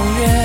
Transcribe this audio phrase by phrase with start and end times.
[0.00, 0.39] 永远。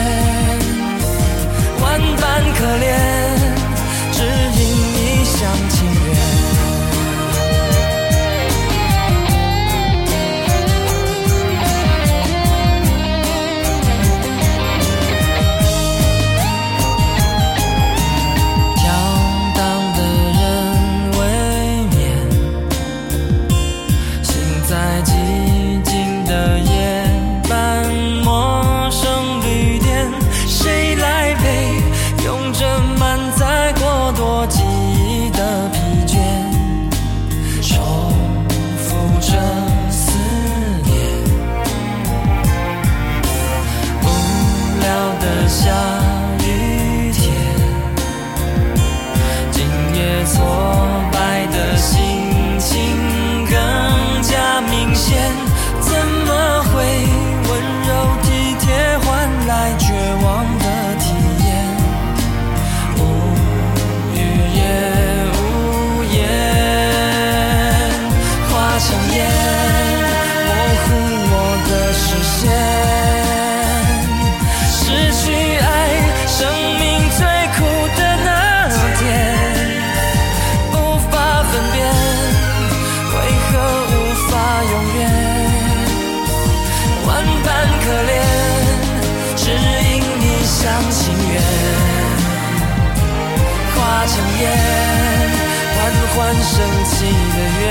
[96.65, 97.64] 舍弃的愿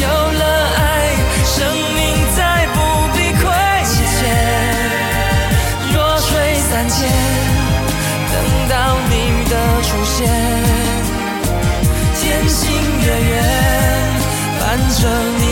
[0.00, 0.42] 有了
[0.76, 0.80] 爱
[1.44, 1.54] 生
[1.94, 1.98] 命
[2.34, 2.76] 再不
[3.12, 3.44] 必亏
[3.84, 3.94] 欠。
[5.92, 6.28] 若水
[6.68, 6.96] 三千
[8.32, 8.34] 等
[8.70, 8.74] 到
[9.10, 9.12] 你
[9.50, 9.52] 的
[9.82, 10.16] 出现。
[12.18, 12.58] 天行
[13.02, 13.32] 的远
[14.58, 15.00] 伴着
[15.38, 15.42] 你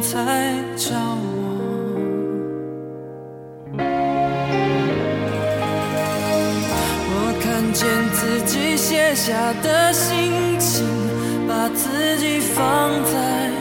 [0.00, 1.36] 在找我，
[7.10, 7.12] 我
[7.42, 10.86] 看见自己写下的心情，
[11.48, 13.57] 把自己放在。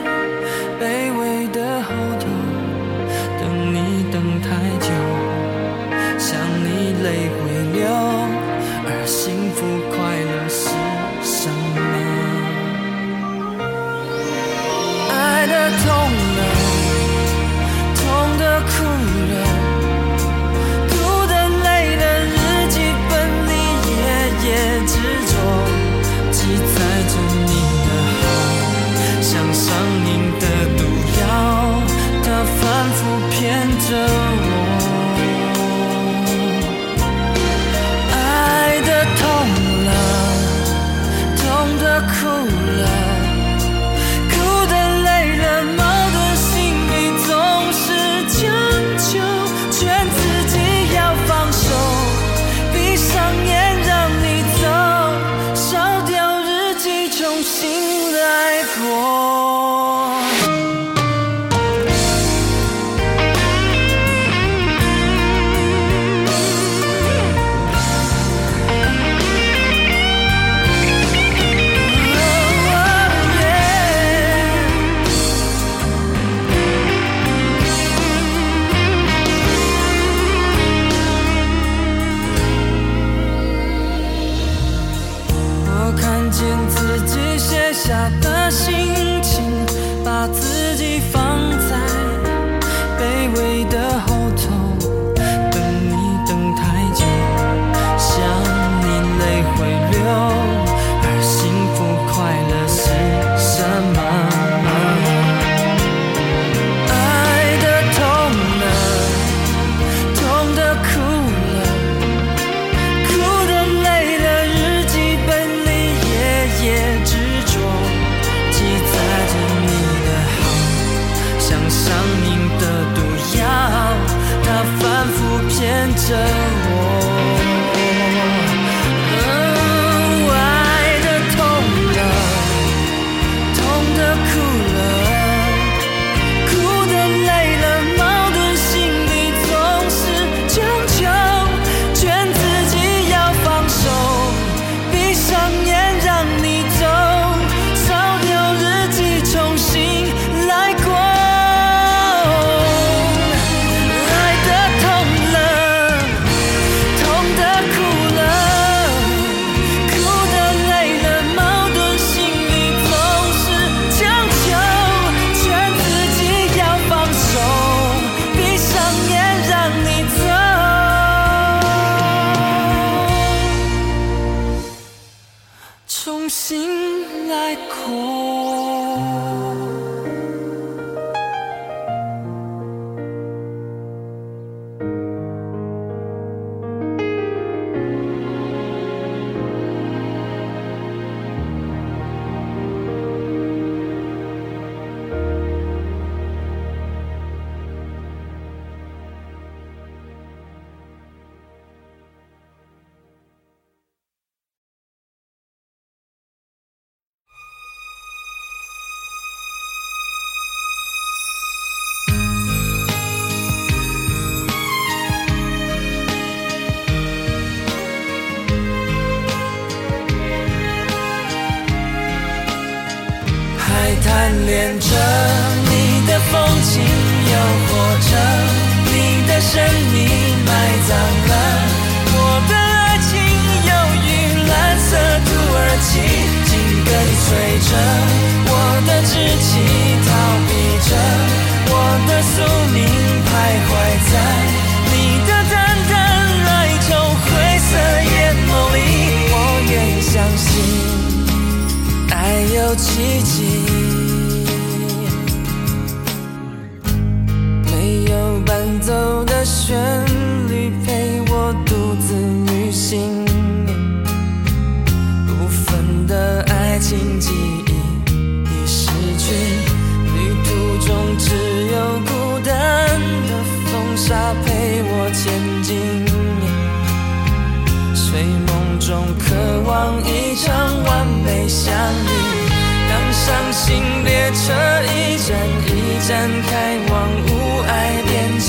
[281.47, 282.49] 相遇，
[282.89, 285.27] 当伤心列车一站
[285.65, 286.93] 一站开往
[287.25, 287.29] 无
[287.61, 287.71] 爱
[288.05, 288.47] 边境。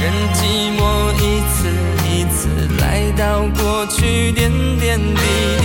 [0.00, 0.38] 任寂
[0.76, 0.80] 寞
[1.16, 1.56] 一次
[2.08, 2.48] 一次
[2.80, 2.82] 来
[3.16, 3.22] 到
[3.60, 5.20] 过去点点滴
[5.60, 5.64] 滴，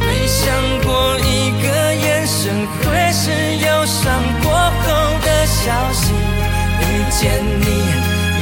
[0.00, 0.42] 没想
[0.84, 3.30] 过一个眼神会是
[3.64, 4.88] 忧伤过后
[5.24, 5.62] 的消
[5.92, 6.12] 息。
[6.80, 7.20] 遇见
[7.60, 7.64] 你，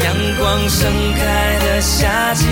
[0.02, 0.06] 阳
[0.38, 1.20] 光盛开
[1.66, 2.46] 的夏季，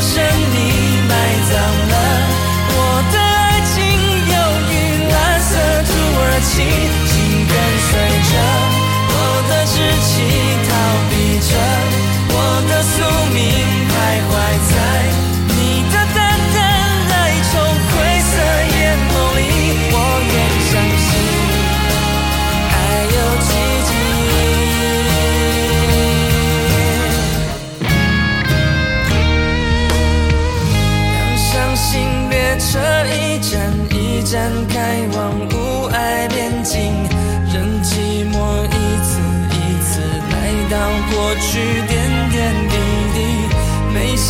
[0.00, 1.14] 是你埋
[1.50, 1.79] 葬。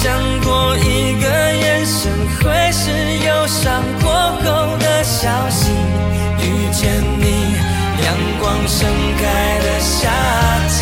[0.03, 0.09] 想
[0.41, 5.71] 过一个眼神会是忧伤过后的消息。
[6.39, 6.43] 遇
[6.73, 6.91] 见
[7.21, 7.25] 你，
[8.03, 8.09] 阳
[8.41, 8.89] 光盛
[9.19, 9.23] 开
[9.61, 10.09] 的夏
[10.69, 10.79] 季，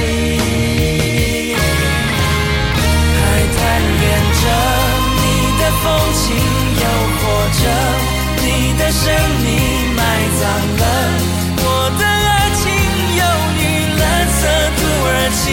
[3.18, 3.20] 还
[3.56, 3.58] 贪
[3.98, 4.06] 恋
[4.38, 4.42] 着
[5.18, 5.20] 你
[5.58, 5.84] 的风
[6.14, 6.22] 情，
[6.78, 6.86] 又
[7.18, 7.20] 或
[7.58, 7.60] 者
[8.44, 8.46] 你
[8.78, 9.02] 的神
[9.42, 9.46] 秘
[9.96, 9.98] 埋
[10.38, 10.46] 葬
[10.78, 10.82] 了。
[11.60, 11.66] 我
[11.98, 12.62] 的爱情
[13.18, 13.20] 忧
[13.58, 13.60] 郁
[13.98, 14.40] 蓝色
[14.76, 15.44] 土耳其，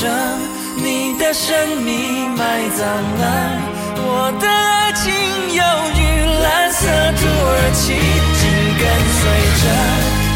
[0.00, 0.08] 着
[0.76, 2.40] 你的生命埋
[2.70, 3.24] 葬了
[3.98, 5.12] 我的爱情，
[5.52, 5.62] 忧
[5.94, 6.00] 郁
[6.42, 6.88] 蓝色
[7.20, 8.42] 土耳其，紧
[8.80, 8.82] 跟
[9.18, 9.22] 随
[9.60, 9.64] 着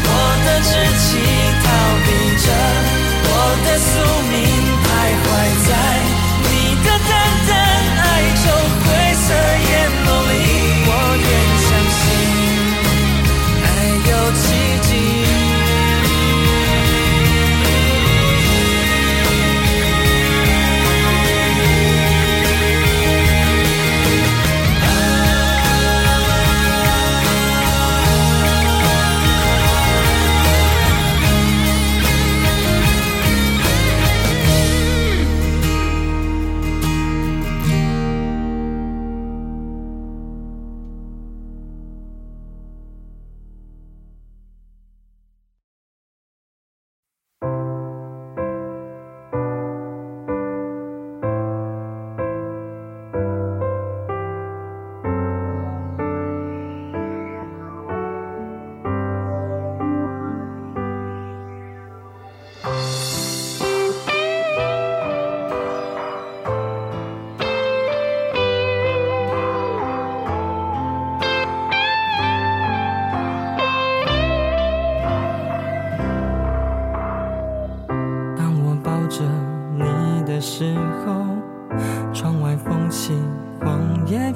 [0.05, 0.09] 我
[0.45, 0.69] 的志
[1.01, 1.17] 气，
[1.65, 1.67] 逃
[2.05, 2.07] 避
[2.45, 2.47] 着
[3.25, 3.33] 我
[3.65, 3.89] 的宿
[4.29, 4.33] 命，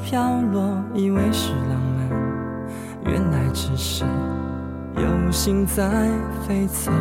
[0.10, 2.10] 飘落，以为是浪漫，
[3.06, 4.04] 原来只是
[4.96, 5.88] 有心在
[6.48, 6.92] 飞走。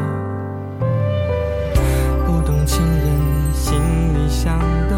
[2.27, 3.07] 不懂情人
[3.55, 3.79] 心
[4.13, 4.59] 里想
[4.91, 4.95] 的，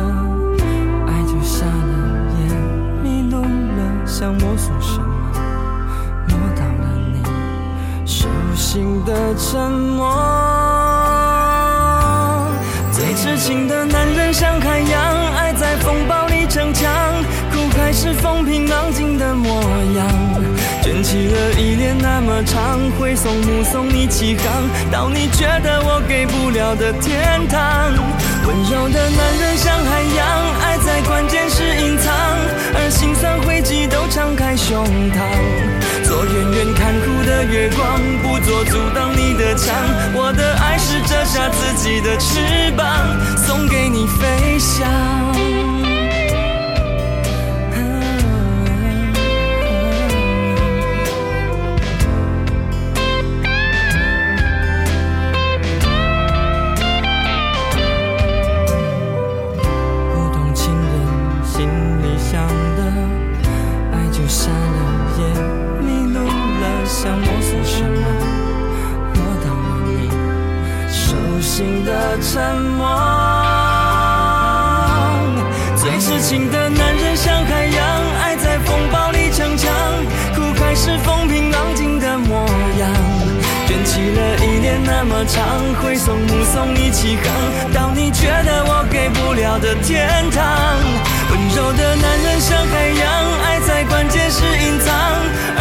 [1.07, 1.95] 爱就瞎了
[2.41, 2.51] 眼，
[3.01, 5.07] 迷路了，想摸索什么，
[6.27, 7.23] 摸到了你
[8.05, 10.13] 手心的沉默。
[12.91, 15.10] 最痴情的男人像海洋，
[17.91, 19.53] 还是风平浪静的模
[19.97, 20.07] 样。
[20.81, 27.91] 卷起了依恋那么长，会送目送你起航，到你觉得我给不了的天堂。
[28.47, 32.15] 温柔的男人像海洋，爱在关键时隐藏，
[32.75, 36.07] 而心酸灰烬都敞开胸膛。
[36.07, 39.75] 做远远看哭的月光，不做阻挡你的墙。
[40.15, 42.87] 我的爱是折下自己的翅膀，
[43.37, 45.30] 送给你飞翔。
[72.19, 72.87] 沉默。
[75.77, 77.81] 最痴情的男人像海洋，
[78.21, 79.71] 爱在风暴里逞强，
[80.35, 82.47] 苦还是风平浪静的模
[82.79, 82.89] 样。
[83.67, 85.45] 卷起了依恋那么长，
[85.81, 90.43] 挥送目送你起航，到你觉得我给不了的天堂。
[91.31, 93.09] 温柔的男人像海洋，
[93.45, 94.93] 爱在关键时隐藏，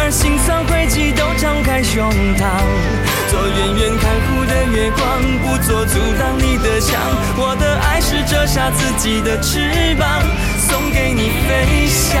[0.00, 3.09] 而心酸灰烬都敞开胸膛。
[3.30, 6.98] 做远远看护的月光，不做阻挡你的墙。
[7.36, 10.20] 我的爱是折下自己的翅膀，
[10.58, 12.20] 送给你飞翔。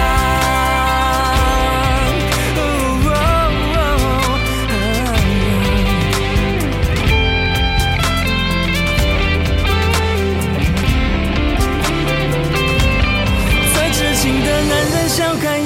[13.74, 15.60] 在痴情的男人笑看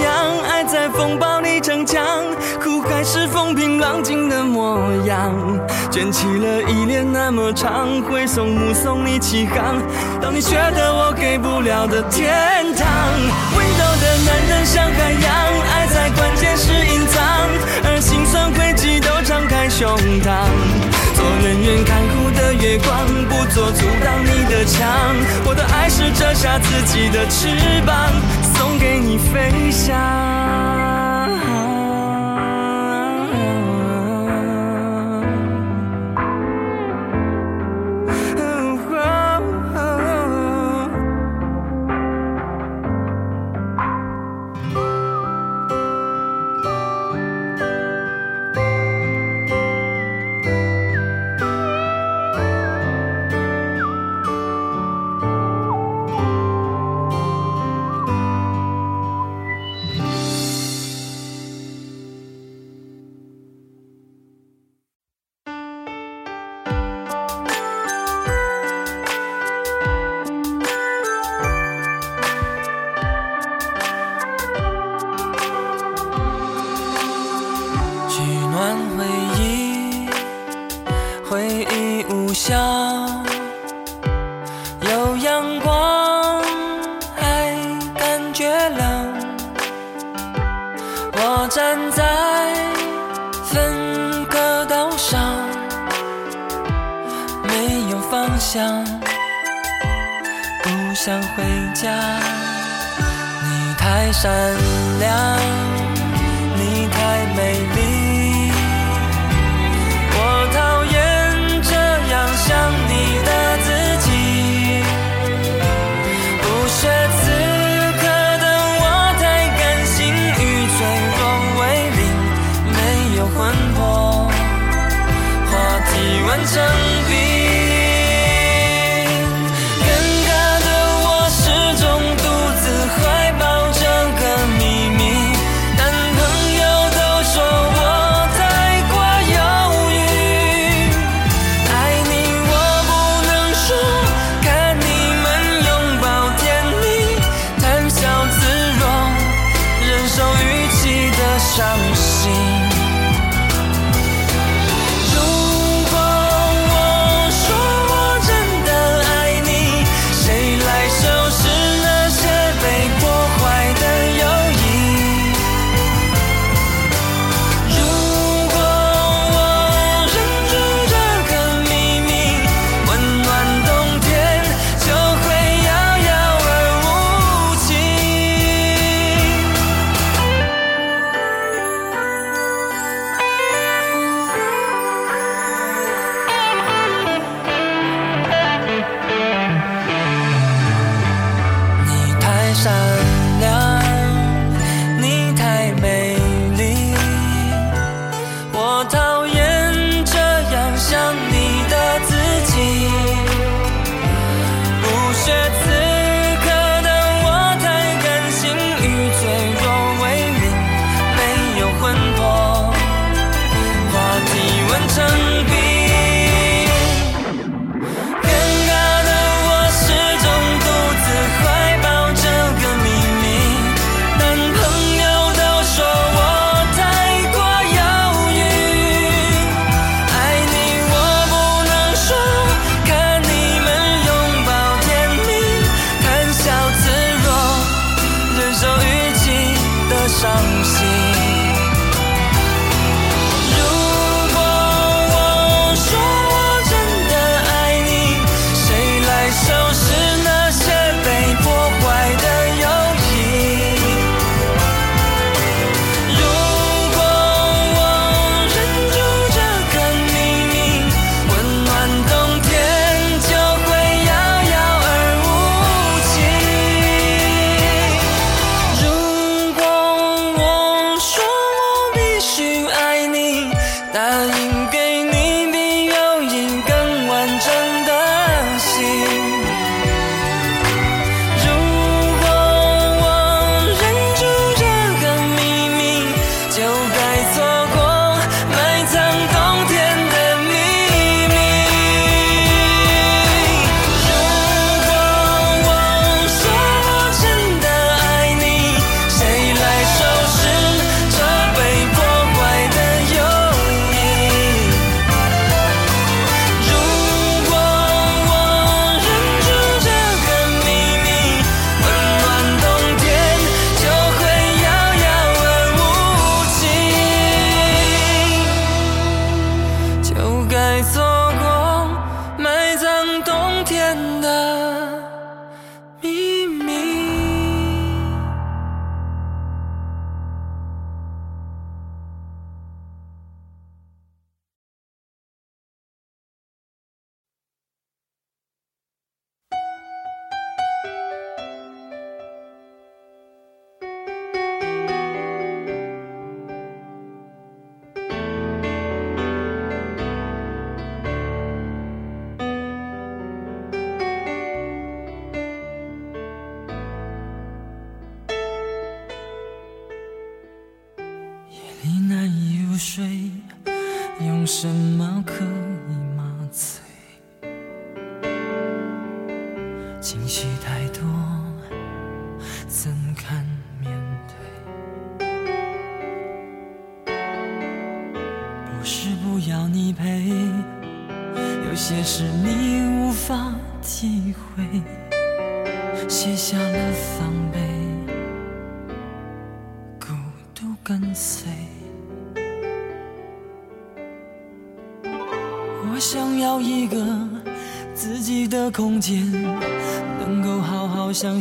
[3.26, 5.32] 风平浪静的模样，
[5.90, 9.76] 卷起了依恋那么长，会送目送你起航，
[10.20, 12.86] 到你觉得我给不了的天堂。
[13.56, 15.32] 温柔的男人像海洋，
[15.72, 17.22] 爱在关键时隐藏，
[17.84, 19.88] 而心酸灰烬都敞开胸
[20.20, 20.30] 膛。
[21.14, 24.88] 做人愿看护的月光，不做阻挡你的墙。
[25.46, 27.48] 我的爱是折下自己的翅
[27.86, 27.96] 膀，
[28.54, 30.93] 送给你飞翔。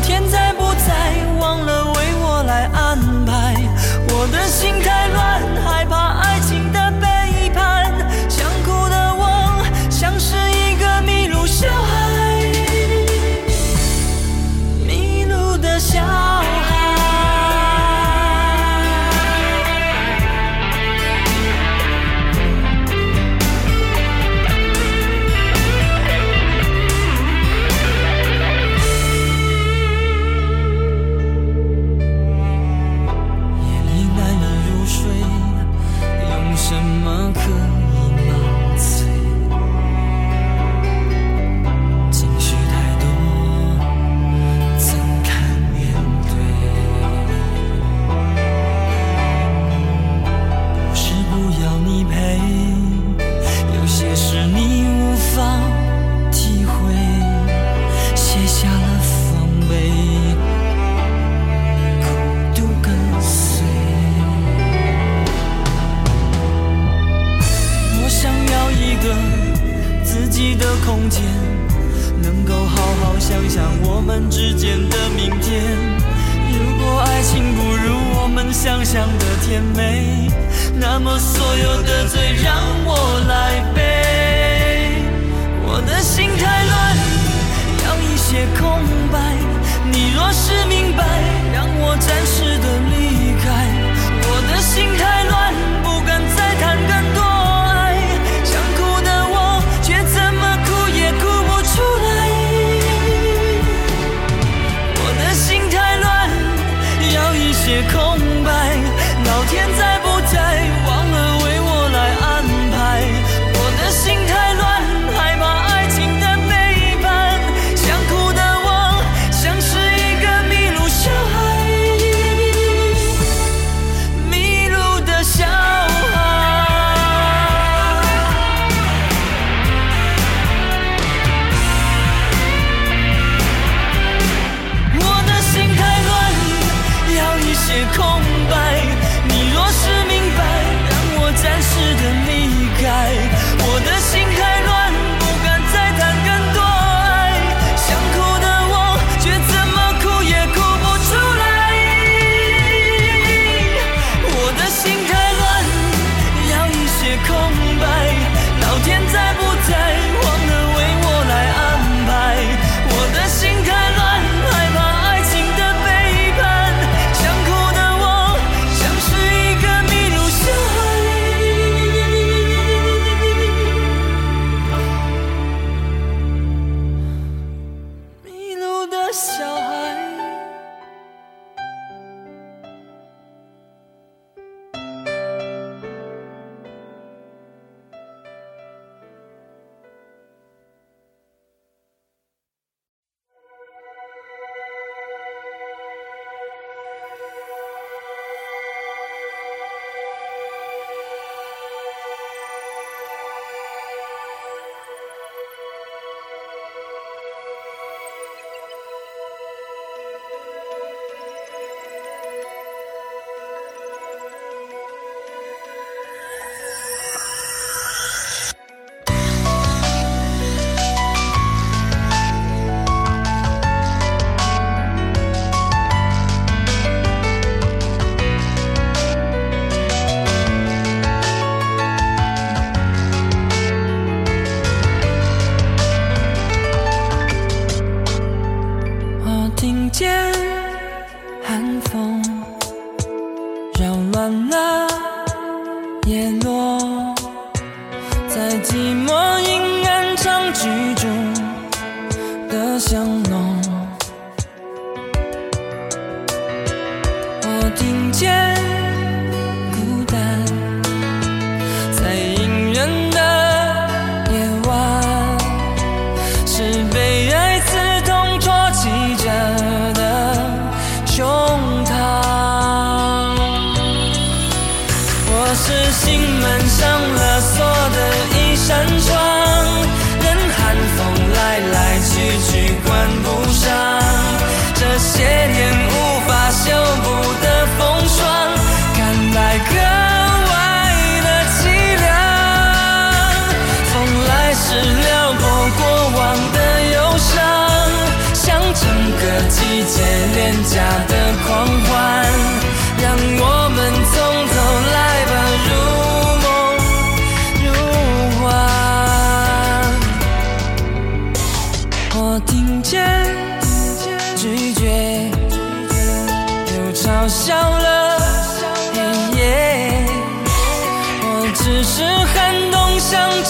[0.00, 1.27] 天在不在，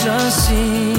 [0.09, 0.98] 可惜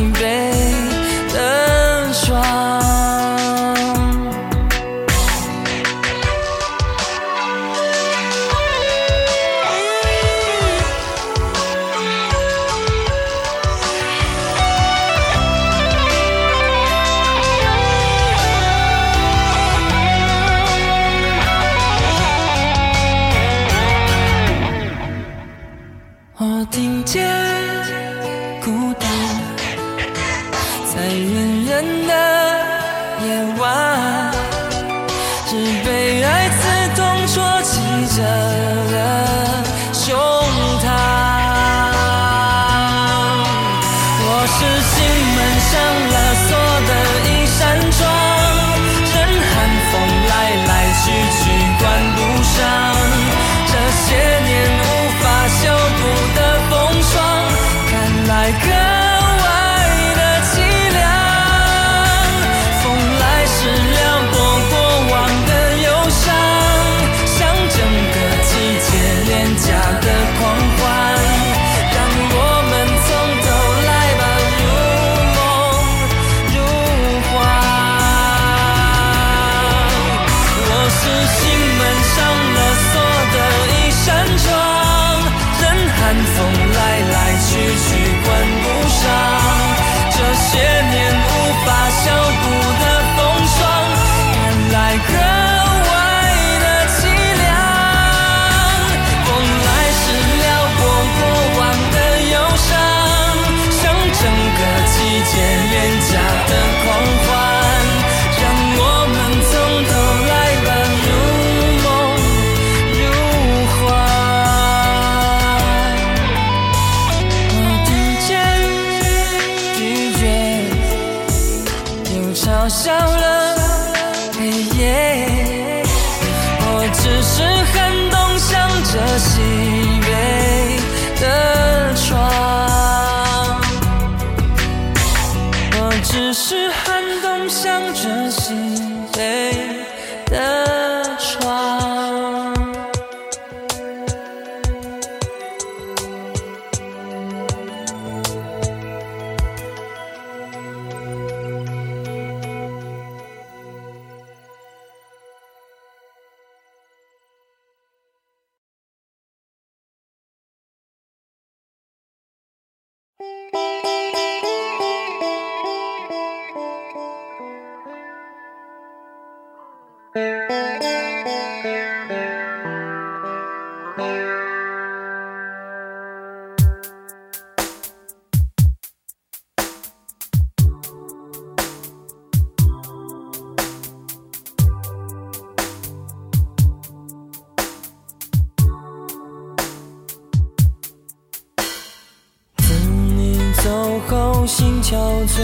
[194.89, 194.97] 憔
[195.27, 195.43] 悴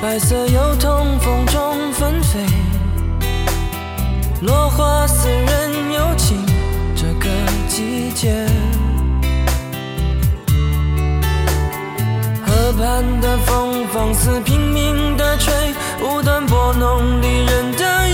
[0.00, 2.38] 白色油桐风中纷飞
[4.40, 6.36] 落花似人有情
[6.94, 7.28] 这个
[7.66, 8.46] 季节。
[12.46, 15.52] 河畔的风放肆拼命的吹
[16.00, 18.07] 无端拨弄离人的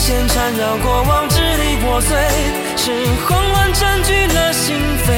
[0.00, 2.16] 线缠绕过往，支离破碎，
[2.74, 2.90] 是
[3.28, 5.12] 慌乱占据了心扉。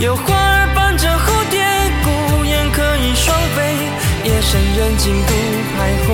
[0.00, 1.64] 有花儿伴着蝴蝶，
[2.02, 3.76] 孤雁可以双飞，
[4.24, 5.32] 夜深人静独
[5.78, 6.10] 徘徊。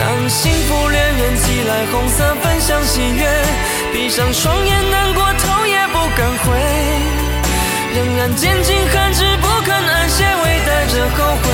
[0.00, 3.24] 当幸福恋人寄来红色分享喜悦，
[3.92, 6.58] 闭上双眼难过头也不敢回，
[7.94, 11.48] 仍然坚禁寒枝不肯安歇，微带着后悔。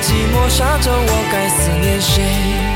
[0.00, 2.67] 寂寞沙洲，我该思念谁？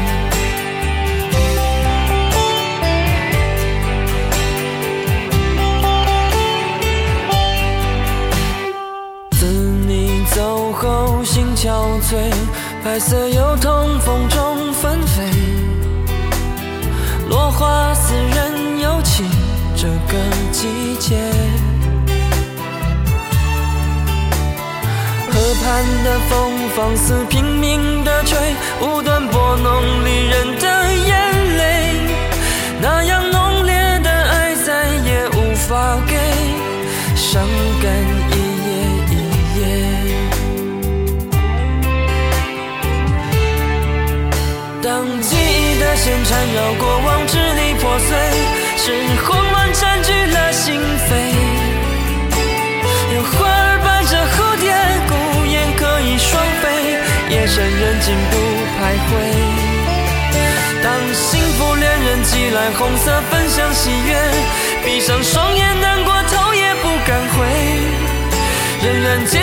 [11.43, 12.31] 心憔悴，
[12.85, 15.25] 白色油桐风中纷飞，
[17.29, 19.29] 落花似人有情，
[19.75, 20.15] 这个
[20.53, 21.17] 季节。
[25.33, 28.39] 河畔的风放肆拼命的吹，
[28.81, 31.63] 无端拨弄离人的眼泪。
[32.81, 33.12] 那样
[46.25, 48.17] 缠绕过往，支离破碎，
[48.77, 48.93] 是
[49.25, 51.11] 慌乱占据了心扉。
[53.15, 54.73] 有花儿伴着蝴蝶。
[55.09, 55.15] 孤
[55.47, 56.65] 雁可以双飞
[57.29, 58.37] 夜深人静独
[58.79, 59.11] 徘徊，
[60.83, 64.11] 当幸福恋人寄来红色分享喜悦，
[64.85, 67.45] 闭上双眼难过头也不敢回，
[68.83, 69.42] 仍然坚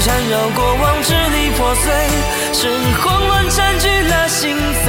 [0.00, 1.92] 缠绕过往，支离破碎，
[2.52, 2.68] 是
[3.02, 4.86] 慌乱占据了心扉。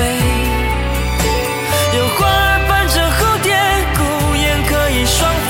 [1.97, 3.49] 有花儿伴着蝴蝶，
[3.97, 4.01] 孤
[4.36, 5.18] 雁可以双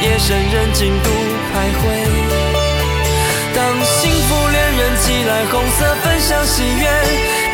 [0.00, 1.10] 夜深人静独
[1.50, 1.82] 徘徊。
[3.54, 6.88] 当幸福恋人寄来红色分享喜悦，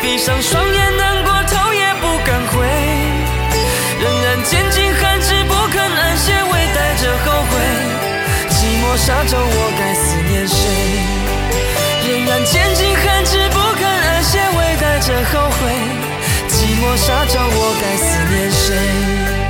[0.01, 2.67] 闭上双眼难过头也不敢回，
[3.99, 7.57] 仍然坚禁寒枝不肯安歇，微带着后悔。
[8.49, 11.20] 寂寞沙洲，我该思念谁？
[12.31, 15.69] 仍然坚禁寒枝不肯安歇，微带着后悔。
[16.47, 19.40] 寂寞沙洲，我该思念谁？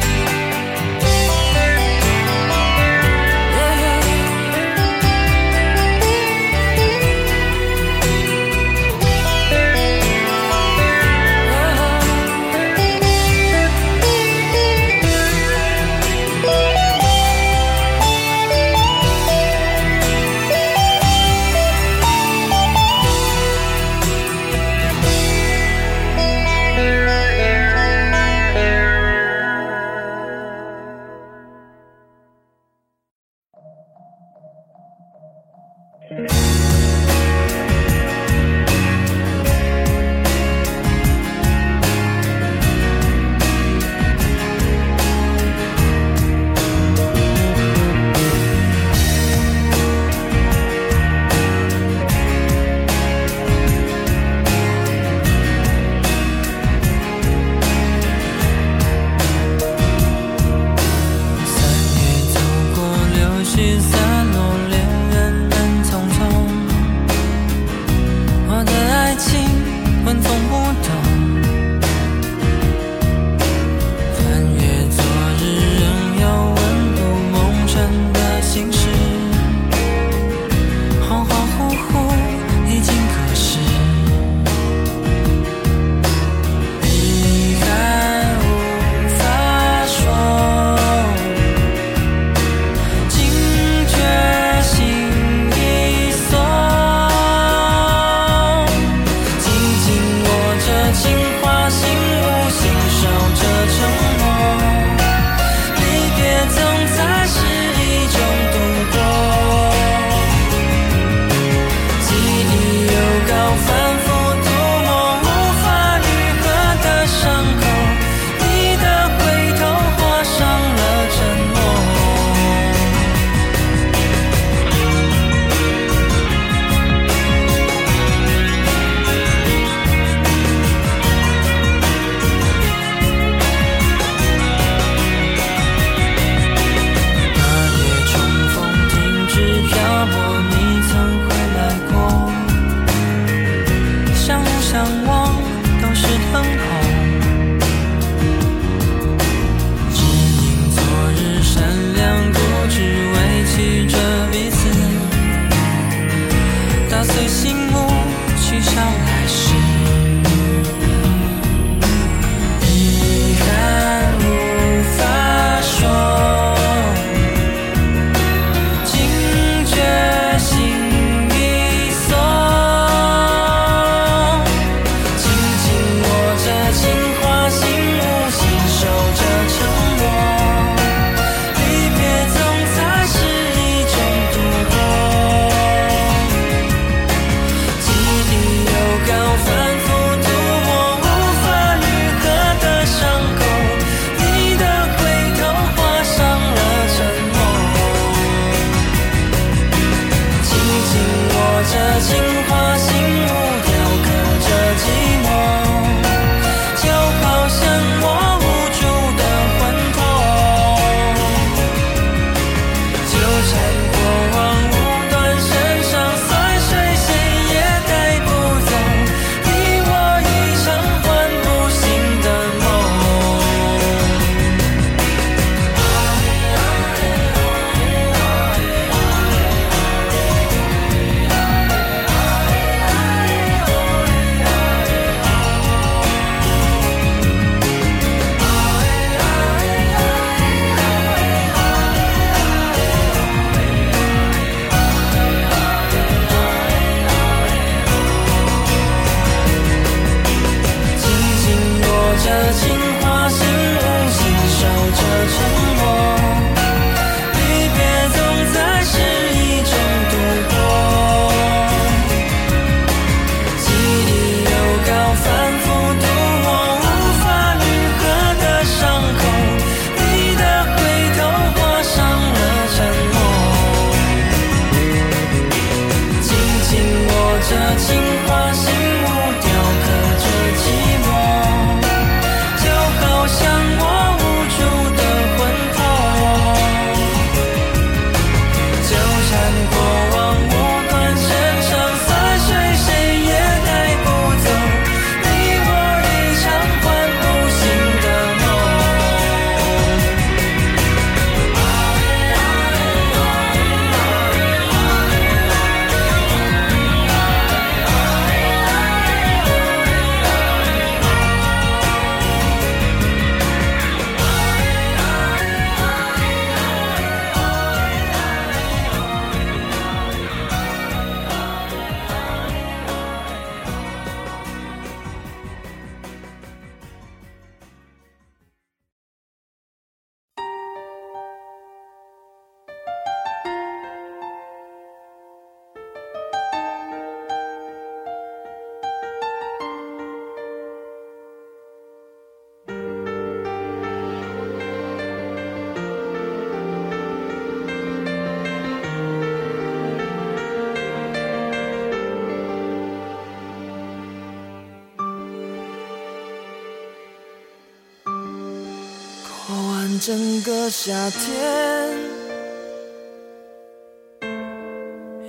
[360.02, 361.30] 整个夏天，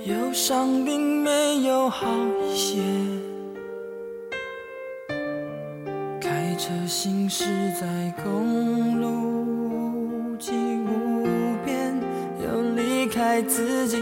[0.07, 2.07] 忧伤并没有好
[2.41, 2.81] 一些。
[6.19, 7.45] 开车行驶
[7.79, 11.23] 在公路无际无
[11.63, 11.93] 边，
[12.43, 14.01] 有离开自己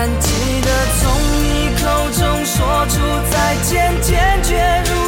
[0.00, 2.98] 然记得从你口中说出
[3.30, 4.99] 再见，坚决如。